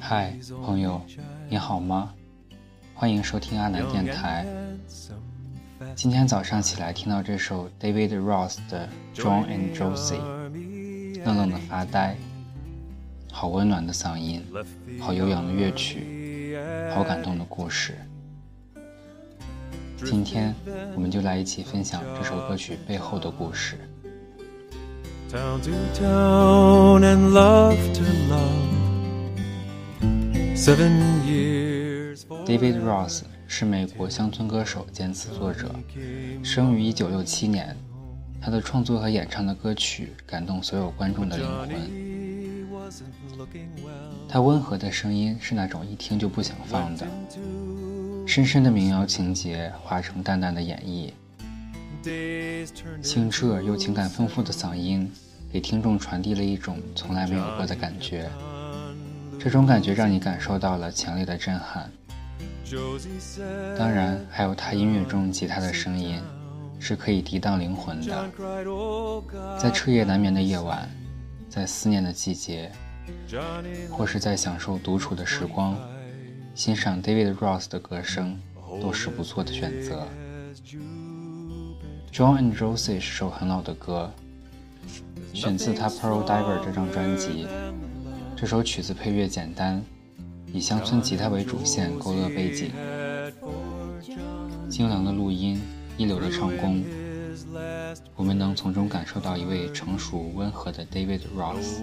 [0.00, 1.02] 嗨，朋友，
[1.50, 2.14] 你好吗？
[2.94, 4.46] 欢迎收听阿南电台。
[5.94, 8.88] 今天早上起来听到这首 David Ross 的
[9.20, 10.18] 《John and Josie》，
[11.26, 12.16] 愣愣的发呆。
[13.30, 14.42] 好温暖的嗓音，
[14.98, 16.56] 好悠扬的乐曲，
[16.94, 17.98] 好感动的故事。
[20.06, 20.54] 今天
[20.94, 23.78] 我们就来一起分享这首歌曲背后的故事。
[32.46, 35.70] David Ross 是美国乡村歌手兼词作者，
[36.42, 37.76] 生于1967年。
[38.40, 42.88] 他的创作和演唱的歌曲感动所有观众的灵魂。
[44.26, 47.06] 他温和的声音是那种一听就不想放的，
[48.26, 51.10] 深深的民谣情节化成淡淡的演绎，
[53.02, 55.10] 清澈又情感丰富的嗓音
[55.52, 58.28] 给听众传递了一种从来没有过的感觉。
[59.38, 61.90] 这种感觉让你感受到了强烈的震撼。
[63.78, 66.20] 当然，还有他音乐中吉他的声音，
[66.78, 68.30] 是可以涤荡灵魂的。
[69.58, 70.88] 在彻夜难眠的夜晚，
[71.48, 72.70] 在思念的季节，
[73.90, 75.78] 或是在享受独处的时光，
[76.54, 78.38] 欣赏 David Ross 的歌声，
[78.82, 80.06] 都是不错的选择。
[82.12, 84.10] John and Rosie 是首很老的歌，
[85.32, 87.46] 选自他《Pearl Diver》这张专辑。
[88.36, 89.82] 这首曲子配乐简单，
[90.52, 92.72] 以乡村吉他为主线勾勒背景，
[94.68, 95.60] 精良的录音，
[95.96, 96.82] 一流的唱功，
[98.16, 101.82] 我们能从中感受到一位成熟温和的 David Ross。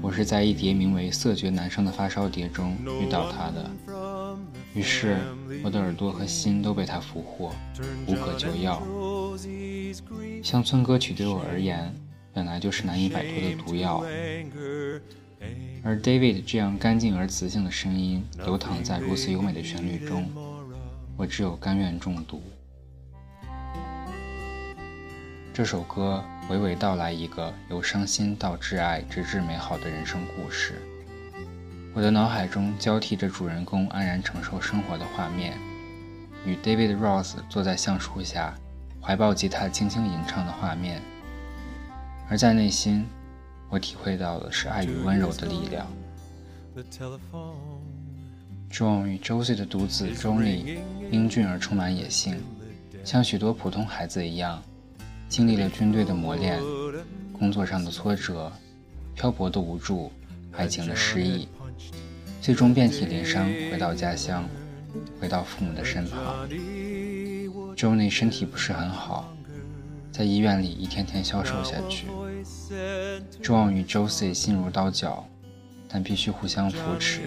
[0.00, 3.70] 我是在一碟名为《色觉男生》的发烧碟中遇到他的，
[4.74, 5.18] 于是
[5.62, 7.52] 我的耳朵和心都被他俘获，
[8.06, 8.82] 无可救药。
[10.42, 11.94] 乡村歌曲对我而言。
[12.34, 14.02] 本来就是难以摆脱的毒药，
[15.84, 20.26] 而 David 这样干净而磁性的声音流淌在如此优美的旋律中，
[21.18, 22.42] 我只有甘愿中毒。
[25.52, 30.80] 这首歌娓娓道来一个由伤心到挚爱直至美好的人生故事，
[31.94, 35.58] 我的脑海中交替着主人公安然承受生活的画面，
[36.46, 38.54] 与 David Ross 坐在橡树下，
[38.98, 41.02] 怀抱吉他轻轻吟唱的画面。
[42.30, 43.04] 而在内心，
[43.68, 45.86] 我体会到的是爱与温柔的力量。
[48.70, 50.78] John 与 Josie 的独子 Johnny
[51.10, 52.40] 英俊而充满野性，
[53.04, 54.62] 像许多普通孩子一样，
[55.28, 56.58] 经历了军队的磨练、
[57.38, 58.50] 工作上的挫折、
[59.14, 60.10] 漂泊的无助、
[60.52, 61.46] 爱情的失意，
[62.42, 64.48] 最终遍体鳞伤回到家乡，
[65.20, 66.48] 回到父母的身旁。
[67.76, 69.32] Johnny 身体不是很好。
[70.10, 72.08] 在医院里一天天消瘦下去
[73.40, 75.24] ，John 与 Josie 心如刀绞，
[75.88, 77.20] 但必须互相扶持。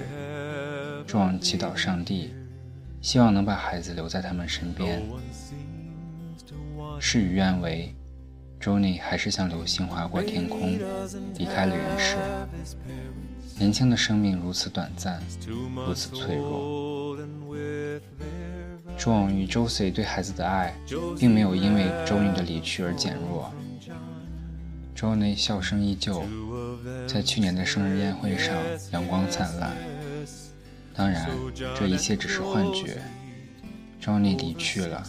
[1.07, 2.33] John 祈祷上帝，
[3.01, 5.01] 希望能把孩子留在他们身边。
[6.99, 7.95] 事与愿违
[8.59, 10.77] ，Johnny 还是像流星划过天空，
[11.37, 12.17] 离开了人世。
[13.57, 15.21] 年轻的生命如此短暂，
[15.75, 17.17] 如此脆弱。
[18.97, 20.73] John 与 Josie 对孩子的爱，
[21.17, 23.51] 并没有因为 Johnny 的离去而减弱。
[24.95, 26.23] Johnny 笑声依旧，
[27.07, 28.55] 在去年的生日宴会上
[28.91, 29.75] 阳光灿烂。
[30.93, 31.29] 当然，
[31.77, 33.01] 这一切只是幻觉。
[34.01, 35.03] Johnny 离去了，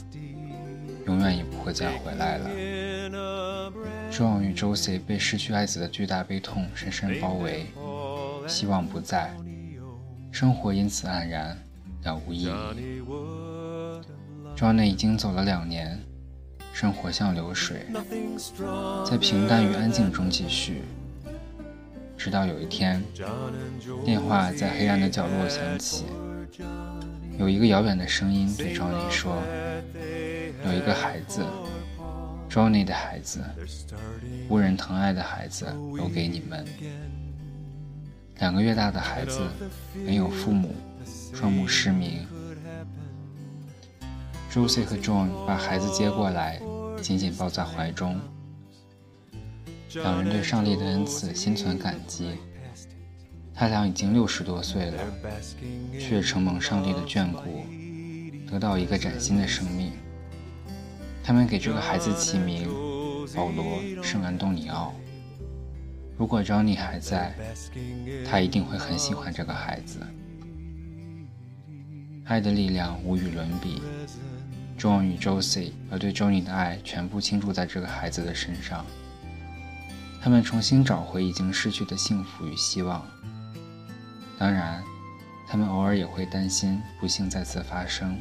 [1.07, 2.51] 永远也不会再回来了。
[4.11, 7.67] John 与 Josie 被失去爱子的巨大悲痛深深包围，
[8.47, 9.35] 希望不在，
[10.31, 11.57] 生活因此黯然，
[12.05, 13.03] 了无意义。
[14.57, 15.99] Johnny 已经走了两年，
[16.73, 17.87] 生活像流水，
[19.05, 20.83] 在平淡与安静中继续。
[22.17, 23.03] 直到有一天，
[24.05, 26.05] 电话在黑暗的角落响起，
[27.39, 29.43] 有一个遥远的声音对 Johnny 说
[30.65, 31.45] ：“有一个孩子
[32.49, 33.41] ，Johnny 的孩子，
[34.49, 36.65] 无人疼爱的孩子，留给你们。
[38.39, 39.41] 两个月大的孩子，
[39.95, 40.75] 没有父母，
[41.33, 42.27] 双目失明。”
[44.53, 46.61] Josie 和 John 把孩子接过来，
[47.03, 48.19] 紧紧抱在怀中。
[49.95, 52.33] 两人对上帝的恩赐心存感激。
[53.55, 55.03] 他俩已经六十多岁了，
[55.99, 57.65] 却承蒙上帝的眷顾，
[58.51, 59.93] 得到一个崭新的生命。
[61.25, 62.69] 他们给这个孩子起名
[63.35, 63.65] 保罗·
[64.03, 64.95] 圣安东尼奥。
[66.19, 67.35] 如果 Johnny 还在，
[68.29, 70.01] 他一定会很喜欢这个孩子。
[72.25, 73.83] 爱的力量无与伦比。
[74.79, 78.85] John 与 Josie 把对 Johnny 的爱全部倾注在这个孩子的身上。
[80.21, 83.07] 他们重新找回已经失去的幸福与希望。
[84.39, 84.83] 当然，
[85.47, 88.19] 他们偶尔也会担心不幸再次发生。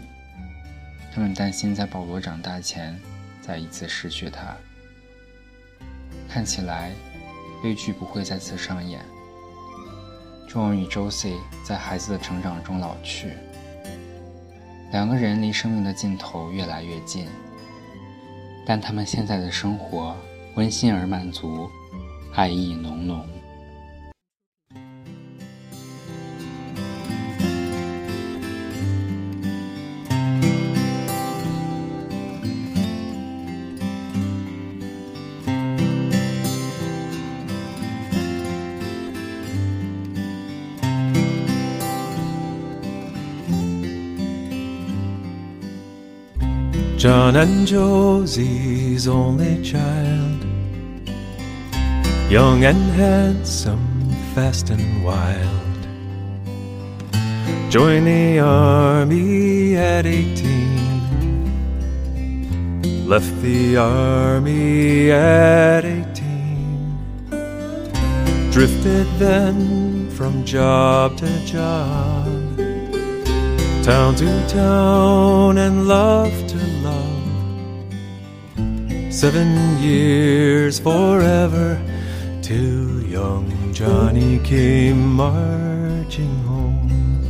[1.13, 2.97] 他们担心在保罗长大前
[3.41, 4.55] 再一次失去他。
[6.29, 6.91] 看起来，
[7.65, 9.03] 悲剧不会再次上演。
[10.47, 13.31] John 与 Josie 在孩子的成长中老去，
[14.91, 17.25] 两个人离生命的尽头越来越近。
[18.67, 20.15] 但他们现在的生活
[20.53, 21.67] 温馨而满足，
[22.35, 23.27] 爱意浓浓。
[47.05, 50.43] John and Josie's only child,
[52.31, 55.87] young and handsome, fast and wild.
[57.69, 68.49] Joined the army at 18, left the army at 18.
[68.51, 72.25] Drifted then from job to job,
[73.83, 76.44] town to town, and love
[79.15, 81.81] Seven years forever
[82.41, 87.23] till young Johnny came marching home.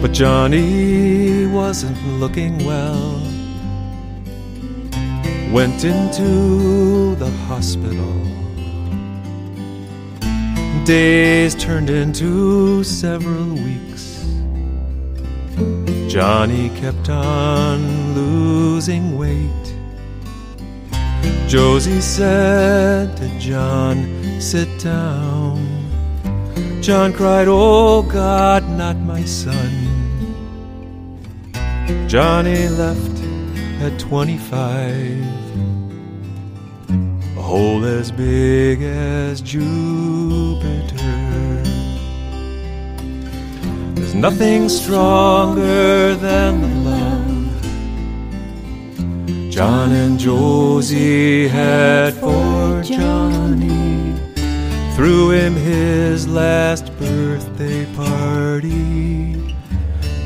[0.00, 3.20] But Johnny wasn't looking well.
[5.50, 8.14] Went into the hospital.
[10.84, 14.24] Days turned into several weeks.
[16.06, 18.31] Johnny kept on losing
[18.88, 19.74] weight.
[21.46, 25.60] Josie said to John, Sit down.
[26.82, 29.70] John cried, Oh God, not my son.
[32.08, 33.18] Johnny left
[33.80, 34.90] at 25,
[36.90, 40.82] a hole as big as Jupiter.
[43.94, 46.81] There's nothing stronger than the
[49.52, 54.14] John and Josie had for Johnny.
[54.96, 59.34] Threw him his last birthday party.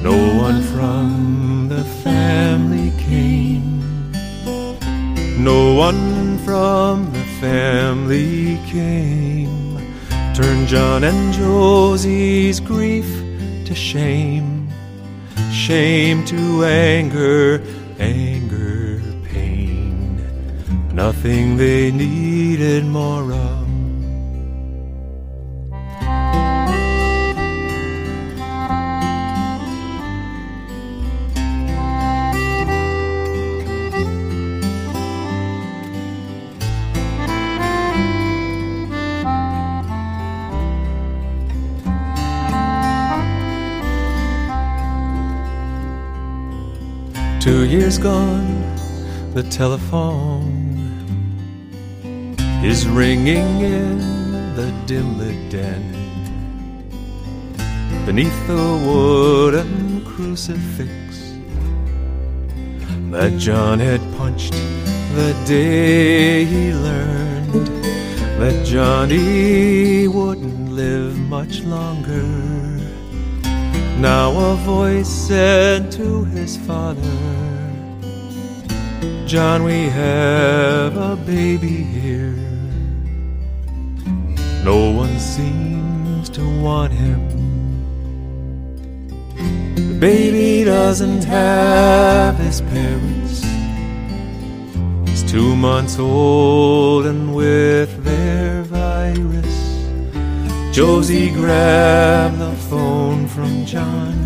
[0.01, 4.13] No one from the family came.
[5.43, 9.77] No one from the family came.
[10.37, 13.09] Turned John and Josie's grief
[13.67, 14.69] to shame,
[15.51, 17.61] shame to anger,
[17.99, 18.56] anger.
[20.97, 23.67] Nothing they needed more of.
[47.39, 48.63] Two years gone,
[49.35, 50.46] the telephone
[52.67, 53.99] is ringing in
[54.57, 55.85] the dim lit den.
[58.05, 60.99] Beneath the wooden crucifix
[63.13, 64.53] that John had punched
[65.15, 67.69] the day he learned
[68.41, 72.27] that Johnny wouldn't live much longer.
[74.01, 77.17] Now a voice said to his father,
[79.25, 82.56] John, we have a baby here.
[84.67, 87.21] No one seems to want him.
[89.77, 93.45] The baby doesn't have his parents.
[95.09, 99.57] He's two months old and with their virus.
[100.75, 104.17] Josie grabbed the phone from John.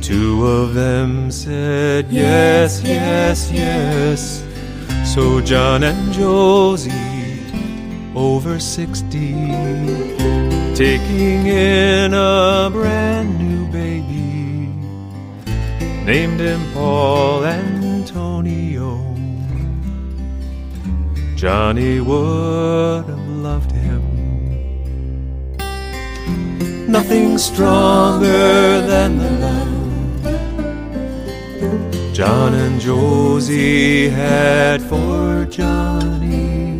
[0.00, 4.44] Two of them said yes, yes, yes.
[5.12, 7.09] So John and Josie,
[8.14, 9.18] over 60,
[10.74, 14.72] taking in a brand new baby,
[16.04, 18.98] named him Paul Antonio.
[21.36, 24.02] Johnny would have loved him
[26.90, 29.80] nothing stronger than the love
[32.12, 36.79] John and Josie had for Johnny,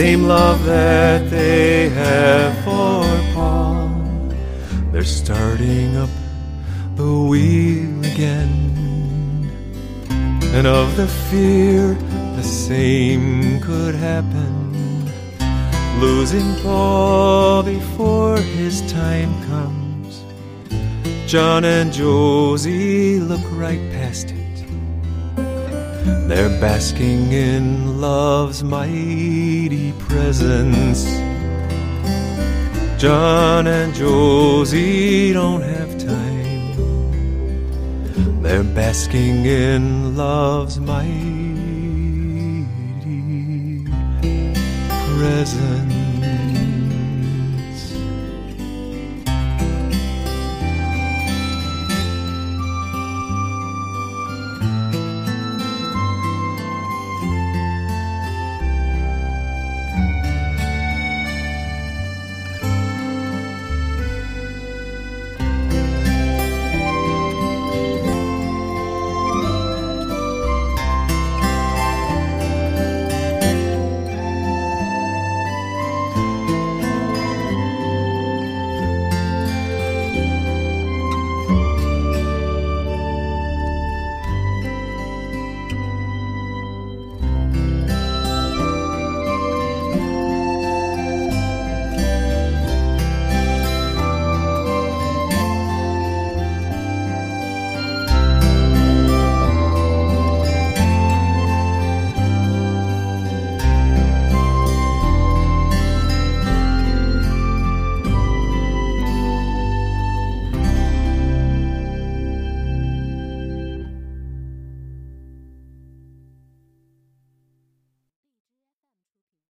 [0.00, 3.02] same love that they have for
[3.34, 3.88] Paul.
[4.92, 6.10] They're starting up
[6.94, 8.52] the wheel again,
[10.54, 11.94] and of the fear
[12.36, 15.10] the same could happen.
[15.98, 20.22] Losing Paul before his time comes.
[21.26, 24.47] John and Josie look right past it.
[26.28, 31.04] They're basking in love's mighty presence.
[32.98, 36.28] John and Josie don't have time.
[38.42, 41.06] They're basking in love's mighty
[45.16, 45.97] presence.